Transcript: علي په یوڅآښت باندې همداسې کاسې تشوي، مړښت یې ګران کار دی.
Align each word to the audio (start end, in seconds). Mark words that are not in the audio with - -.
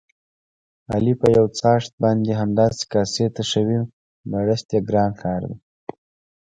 علي 0.93 1.13
په 1.21 1.27
یوڅآښت 1.37 1.91
باندې 2.03 2.31
همداسې 2.41 2.83
کاسې 2.93 3.25
تشوي، 3.35 3.79
مړښت 4.29 4.67
یې 4.75 4.79
ګران 4.89 5.11
کار 5.21 5.41
دی. 5.49 5.57